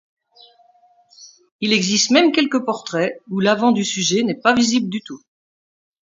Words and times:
Il 1.59 1.73
existe 1.73 2.09
même 2.09 2.31
quelques 2.31 2.65
portraits 2.65 3.21
où 3.29 3.39
l'avant 3.39 3.71
du 3.71 3.85
sujet 3.85 4.23
n'est 4.23 4.33
pas 4.33 4.55
visible 4.55 4.89
du 4.89 5.03
tout. 5.03 5.21